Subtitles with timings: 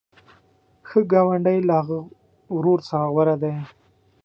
[0.87, 1.97] ښه ګاونډی له هغه
[2.55, 2.79] ورور
[3.13, 3.55] غوره دی.